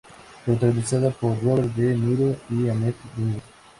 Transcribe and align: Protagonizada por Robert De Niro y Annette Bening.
Protagonizada 0.45 1.11
por 1.11 1.39
Robert 1.43 1.75
De 1.75 1.95
Niro 1.95 2.35
y 2.49 2.67
Annette 2.67 2.95
Bening. 3.15 3.39